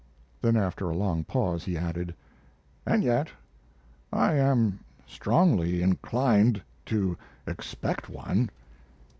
Then, 0.41 0.57
after 0.57 0.89
a 0.89 0.95
long 0.95 1.23
pause, 1.25 1.63
he 1.63 1.77
added: 1.77 2.15
"And 2.87 3.03
yet 3.03 3.27
I 4.11 4.33
am 4.33 4.79
strongly 5.05 5.83
inclined 5.83 6.59
to 6.87 7.15
expect 7.45 8.09
one." 8.09 8.49